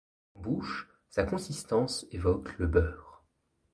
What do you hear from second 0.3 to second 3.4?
En bouche, sa consistance évoque le beurre.